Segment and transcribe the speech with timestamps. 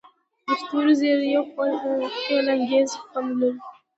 [0.45, 1.43] د ستورو زیرۍ یو
[2.21, 3.59] خیالانګیز خوند لري.